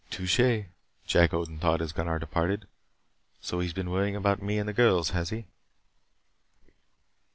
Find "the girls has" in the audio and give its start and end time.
4.67-5.29